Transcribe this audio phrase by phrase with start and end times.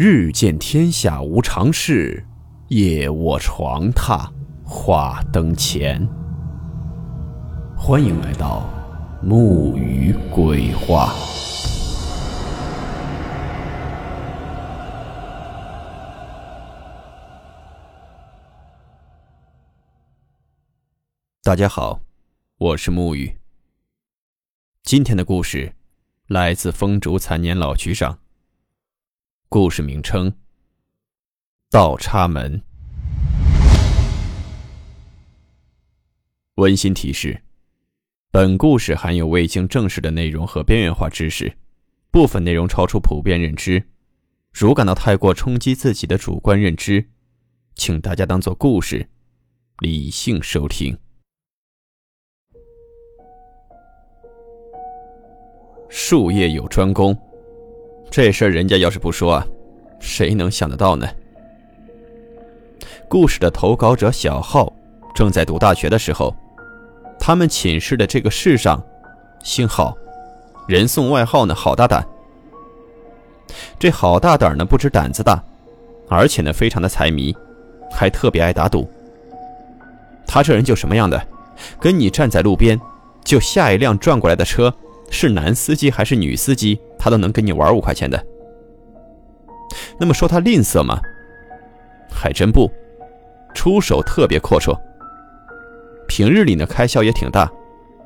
[0.00, 2.24] 日见天下无常事，
[2.68, 4.30] 夜卧床榻
[4.64, 6.08] 话灯前。
[7.76, 8.70] 欢迎来到
[9.20, 11.12] 木鱼鬼话。
[21.42, 22.02] 大家好，
[22.58, 23.36] 我是木鱼。
[24.84, 25.72] 今天的故事
[26.28, 28.20] 来自风烛残年老局长。
[29.50, 30.30] 故事名称：
[31.70, 32.62] 倒插门。
[36.56, 37.40] 温馨提示：
[38.30, 41.56] 本故事含有未经证实的内容和边缘化知识，
[42.10, 43.82] 部分内容超出普遍认知。
[44.52, 47.08] 如感到太过冲击自己的主观认知，
[47.74, 49.08] 请大家当做故事，
[49.78, 50.94] 理性收听。
[55.88, 57.18] 术业有专攻。
[58.18, 59.40] 这事儿人家要是不说，
[60.00, 61.06] 谁能想得到呢？
[63.08, 64.72] 故事的投稿者小浩
[65.14, 66.34] 正在读大学的时候，
[67.16, 68.84] 他们寝室的这个世上
[69.44, 69.96] 姓郝，
[70.66, 72.04] 人送外号呢“好大胆”。
[73.78, 75.40] 这好大胆呢，不止胆子大，
[76.08, 77.32] 而且呢非常的财迷，
[77.88, 78.90] 还特别爱打赌。
[80.26, 81.24] 他这人就什么样的，
[81.78, 82.80] 跟你站在路边，
[83.24, 84.74] 就下一辆转过来的车
[85.08, 86.80] 是男司机还是女司机。
[86.98, 88.22] 他都能跟你玩五块钱的，
[89.98, 90.98] 那么说他吝啬吗？
[92.10, 92.70] 还真不，
[93.54, 94.76] 出手特别阔绰。
[96.08, 97.50] 平日里呢开销也挺大，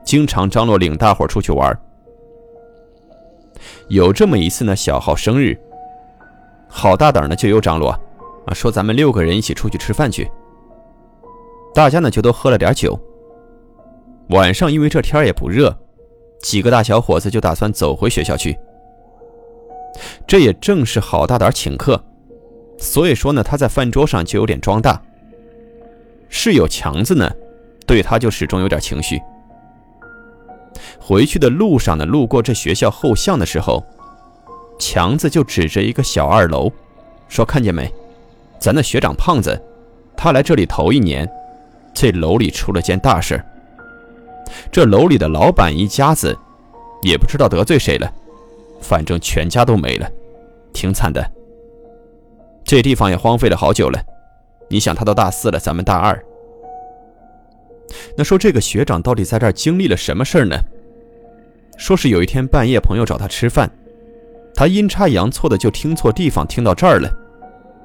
[0.04, 1.76] 经常张罗领大伙出去玩。
[3.88, 5.56] 有这么一次呢，小浩生日，
[6.68, 7.90] 好大胆呢就有张罗，
[8.46, 10.30] 啊说咱们六个人一起出去吃饭去。
[11.74, 12.98] 大家呢就都喝了点酒。
[14.30, 15.74] 晚上因为这天也不热，
[16.40, 18.58] 几个大小伙子就打算走回学校去。
[20.26, 22.02] 这也正是好大胆请客，
[22.78, 25.00] 所以说呢，他在饭桌上就有点装大。
[26.28, 27.30] 室友强子呢，
[27.86, 29.20] 对他就始终有点情绪。
[30.98, 33.84] 回去的路上呢，路过这学校后巷的时候，
[34.78, 36.72] 强子就指着一个小二楼，
[37.28, 37.92] 说：“看见没，
[38.58, 39.60] 咱的学长胖子，
[40.16, 41.28] 他来这里头一年，
[41.92, 43.44] 这楼里出了件大事。
[44.70, 46.36] 这楼里的老板一家子，
[47.02, 48.10] 也不知道得罪谁了。”
[48.82, 50.10] 反正全家都没了，
[50.72, 51.24] 挺惨的。
[52.64, 53.98] 这地方也荒废了好久了。
[54.68, 56.22] 你想，他都大四了，咱们大二。
[58.16, 60.56] 那说这个学长到底在这儿经历了什么事儿呢？
[61.76, 63.70] 说是有一天半夜，朋友找他吃饭，
[64.54, 67.10] 他阴差阳错的就听错地方，听到这儿了，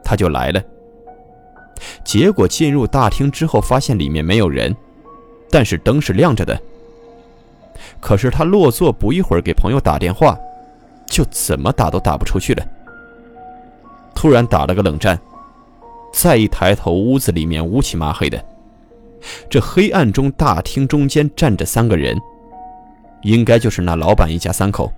[0.04, 0.62] 他就来了。
[2.06, 4.76] 结果进入大厅之后，发现里面没有人，
[5.50, 6.58] 但是灯是亮着的。
[8.00, 10.38] 可是他落座不一会儿，给朋友打电话。
[11.10, 12.66] 就怎么打都打不出去了。
[14.14, 15.20] 突然打了个冷战，
[16.14, 18.44] 再一抬头，屋子里面乌漆麻黑的。
[19.50, 22.18] 这黑暗中，大厅中间站着三个人，
[23.24, 24.92] 应该就是那老板一家三口。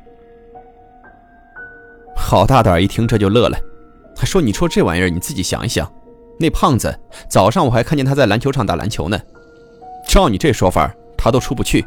[2.16, 2.82] 好大胆！
[2.82, 3.58] 一听这就乐了，
[4.16, 5.90] 还说：“你说这玩意儿，你自己想一想，
[6.38, 7.00] 那胖子
[7.30, 9.20] 早上我还看见他在篮球场打篮球呢。
[10.06, 11.86] 照你这说法，他都出不去。”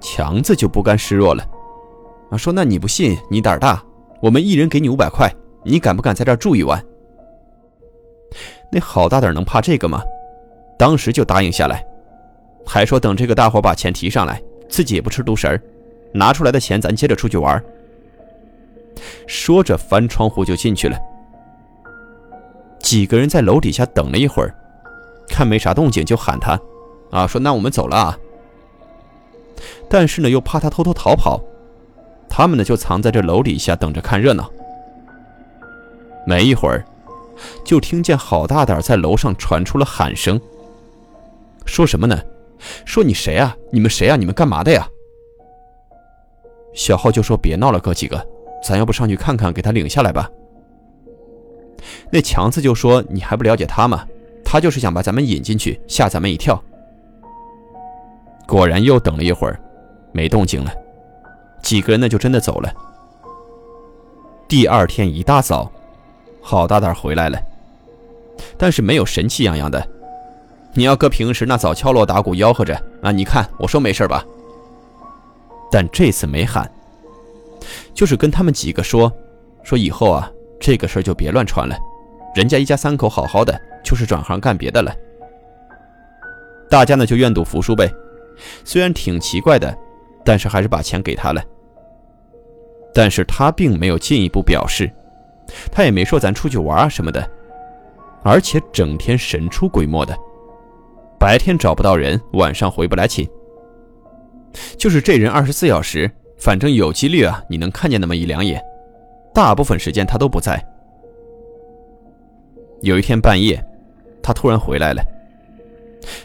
[0.00, 1.44] 强子就不甘示弱了。
[2.32, 3.84] 啊，说那你不信，你胆儿大，
[4.22, 5.30] 我们一人给你五百块，
[5.62, 6.82] 你敢不敢在这儿住一晚？
[8.72, 10.02] 那好大胆，能怕这个吗？
[10.78, 11.84] 当时就答应下来，
[12.64, 15.60] 还说等这个大伙把钱提上来，自己也不吃独食儿
[16.14, 17.62] 拿出来的钱咱接着出去玩。
[19.26, 20.98] 说着翻窗户就进去了。
[22.78, 24.54] 几个人在楼底下等了一会儿，
[25.28, 26.58] 看没啥动静就喊他，
[27.10, 28.18] 啊，说那我们走了啊。
[29.86, 31.38] 但是呢，又怕他偷偷逃跑。
[32.34, 34.50] 他们呢，就藏在这楼底下等着看热闹。
[36.26, 36.82] 没一会儿，
[37.62, 40.40] 就听见好大胆在楼上传出了喊声。
[41.66, 42.18] 说什么呢？
[42.86, 43.54] 说你谁啊？
[43.70, 44.16] 你们谁啊？
[44.16, 44.88] 你们干嘛的呀？
[46.72, 48.26] 小浩就说：“别闹了，哥几个，
[48.64, 50.30] 咱要不上去看看，给他领下来吧。”
[52.10, 54.06] 那强子就说：“你还不了解他吗？
[54.42, 56.58] 他就是想把咱们引进去，吓咱们一跳。”
[58.48, 59.60] 果然，又等了一会儿，
[60.12, 60.72] 没动静了。
[61.62, 62.70] 几个人呢，就真的走了。
[64.48, 65.70] 第二天一大早，
[66.42, 67.40] 郝大胆回来了，
[68.58, 69.88] 但是没有神气洋洋的。
[70.74, 73.12] 你要搁平时那早敲锣打鼓吆喝着啊！
[73.12, 74.24] 你看我说没事吧？
[75.70, 76.70] 但这次没喊，
[77.94, 79.10] 就是跟他们几个说，
[79.62, 80.30] 说以后啊，
[80.60, 81.76] 这个事儿就别乱传了。
[82.34, 84.94] 人家一家三口好好的，就是转行干别的了。
[86.68, 87.90] 大家呢就愿赌服输呗，
[88.64, 89.74] 虽然挺奇怪的。
[90.24, 91.42] 但是还是把钱给他了，
[92.94, 94.90] 但是他并没有进一步表示
[95.70, 97.28] 他也没说咱出去玩啊什么的，
[98.22, 100.16] 而且整天神出鬼没的，
[101.18, 103.28] 白天找不到人，晚上回不来寝。
[104.76, 108.62] 就是这人二十四小时，反正有几率啊，你能看见那么一两眼，
[109.34, 110.62] 大部分时间他都不在。
[112.82, 113.64] 有一天半夜，
[114.22, 115.02] 他突然回来了，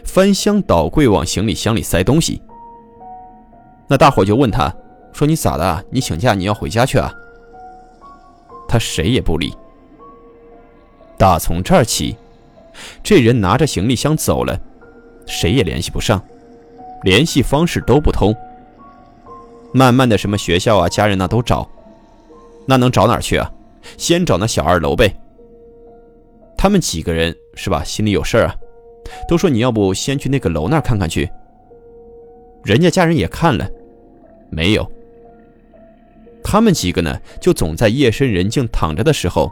[0.04, 2.42] 翻箱倒柜往行李箱里塞东西。
[3.88, 4.72] 那大伙就问他，
[5.12, 5.84] 说你咋的？
[5.90, 7.12] 你请假你要回家去啊？
[8.68, 9.52] 他谁也不理。
[11.16, 12.16] 打从这儿起，
[13.02, 14.58] 这人拿着行李箱走了，
[15.26, 16.22] 谁也联系不上，
[17.02, 18.34] 联系方式都不通。
[19.72, 21.68] 慢慢的，什么学校啊、家人那都找，
[22.66, 23.50] 那能找哪去啊？
[23.96, 25.12] 先找那小二楼呗。
[26.56, 27.82] 他们几个人是吧？
[27.82, 28.54] 心里有事儿啊，
[29.26, 31.30] 都说你要不先去那个楼那儿看看去。
[32.64, 33.68] 人家家人也看了，
[34.50, 34.90] 没有。
[36.42, 39.50] 他们几个呢，就总在夜深人静躺着的时候，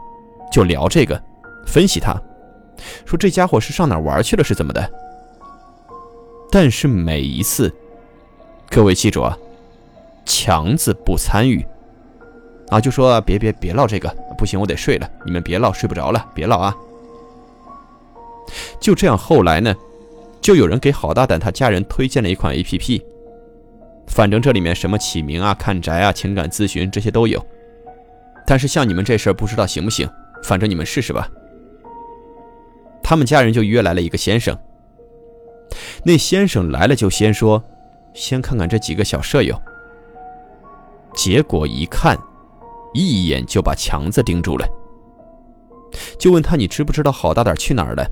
[0.50, 1.22] 就聊这个，
[1.66, 2.19] 分析他，
[3.04, 4.90] 说这家伙是上哪玩去了，是怎么的？
[6.50, 7.70] 但是每一次，
[8.70, 9.37] 各位记住啊，
[10.25, 11.66] 强子不参与，
[12.69, 14.08] 啊，就说别别别唠这个，
[14.38, 16.75] 不行，我得睡了，你们别唠，睡不着了，别唠啊。
[18.81, 19.75] 就这样，后来呢，
[20.40, 23.04] 就有人给郝大胆他家人推荐了一款 A P P。
[24.06, 27.44] 反正这里面什么起名啊、看宅啊、情感咨询这些都有，
[28.47, 30.08] 但是像你们这事儿不知道行不行，
[30.43, 31.29] 反正你们试试吧。
[33.03, 34.56] 他们家人就约来了一个先生，
[36.05, 37.62] 那先生来了就先说，
[38.14, 39.61] 先看看这几个小舍友。
[41.14, 42.19] 结果一看，
[42.94, 44.67] 一眼就把强子盯住了，
[46.19, 48.05] 就问他你知不知道郝大胆去哪儿了？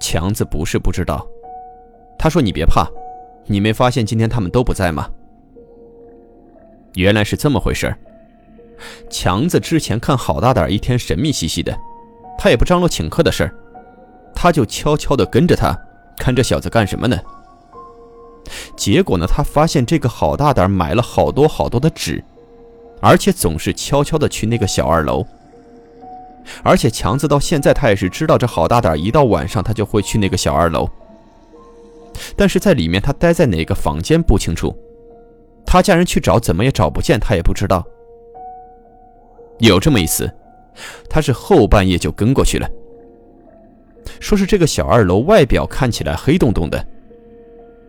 [0.00, 1.26] 强子不是不知道，
[2.18, 2.86] 他说你别怕。
[3.46, 5.08] 你没发现今天他们都不在吗？
[6.94, 7.94] 原来是这么回事
[9.08, 11.76] 强子之前看郝大胆一天神秘兮兮的，
[12.38, 13.54] 他也不张罗请客的事儿，
[14.34, 15.76] 他就悄悄的跟着他，
[16.18, 17.16] 看这小子干什么呢？
[18.76, 22.24] 结果呢，他发现这个郝大胆买了好多好多的纸，
[23.00, 25.24] 而且总是悄悄的去那个小二楼。
[26.64, 30.88] 而且强子到现在他也是知道这郝大胆一到晚上他就会去那个小二楼。
[32.36, 34.76] 但是在里面，他待在哪个房间不清楚，
[35.64, 37.84] 他家人去找，怎么也找不见，他也不知道。
[39.58, 40.30] 有这么一次，
[41.08, 42.68] 他是后半夜就跟过去了，
[44.20, 46.84] 说是这个小二楼外表看起来黑洞洞的，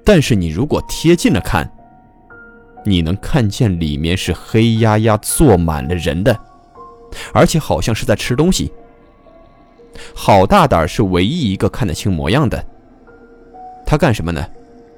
[0.03, 1.71] 但是你如果贴近了看，
[2.83, 6.37] 你能看见里面是黑压压坐满了人的，
[7.33, 8.71] 而且好像是在吃东西。
[10.15, 12.65] 郝大胆是唯一一个看得清模样的。
[13.91, 14.47] 他干什么呢？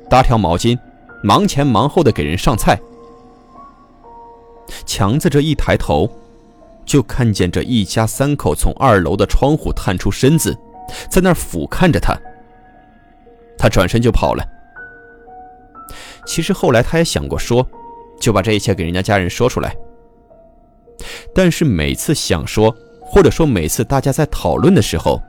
[0.07, 0.77] 搭条毛巾，
[1.23, 2.79] 忙前忙后的给人上菜。
[4.85, 6.07] 强子这一抬头，
[6.85, 10.55] 就看见这一家三口从二楼的窗户探出身子，
[11.09, 12.15] 在那儿俯瞰着他。
[13.57, 14.47] 他转身就跑了。
[16.27, 17.67] 其实后来他也想过说，
[18.21, 19.75] 就把这一切给人家家人说出来。
[21.33, 25.19] 但是每次想说，或者说每次大家在讨论的时候，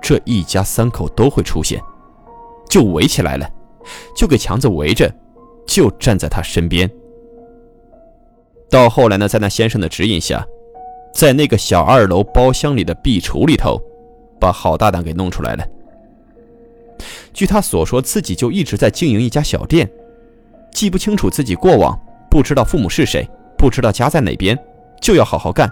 [0.00, 1.82] 这一家三口都会出现。
[2.70, 3.46] 就围起来了，
[4.16, 5.12] 就给强子围着，
[5.66, 6.88] 就站在他身边。
[8.70, 10.46] 到后来呢，在那先生的指引下，
[11.12, 13.82] 在那个小二楼包厢里的壁橱里头，
[14.40, 15.66] 把郝大胆给弄出来了。
[17.32, 19.90] 据他所说，自己就一直在经营一家小店，
[20.70, 21.98] 记不清楚自己过往，
[22.30, 24.56] 不知道父母是谁，不知道家在哪边，
[25.00, 25.68] 就要好好干，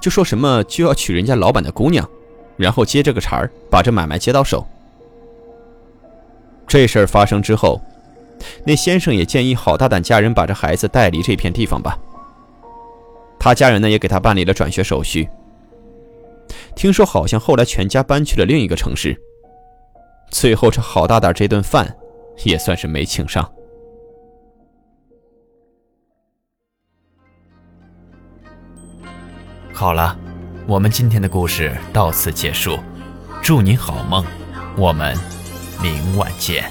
[0.00, 2.08] 就说什么就要娶人家老板的姑娘，
[2.56, 4.66] 然后接这个茬儿，把这买卖接到手。
[6.72, 7.78] 这事儿发生之后，
[8.64, 11.98] 那先生也建议郝大胆家人把这孩子带离这片地方吧。
[13.38, 15.28] 他家人呢也给他办理了转学手续。
[16.74, 19.14] 听说好像后来全家搬去了另一个城市。
[20.30, 21.94] 最后这郝大胆这顿饭
[22.42, 23.46] 也算是没请上。
[29.74, 30.18] 好了，
[30.66, 32.78] 我们今天的故事到此结束，
[33.42, 34.24] 祝你好梦，
[34.78, 35.41] 我们。
[35.82, 36.62] 明晚见。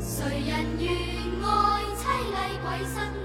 [0.00, 0.90] 谁人愿
[1.40, 2.02] 爱凄
[2.34, 3.19] 厉鬼新？